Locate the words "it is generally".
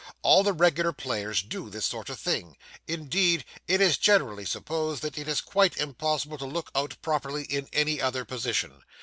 3.67-4.45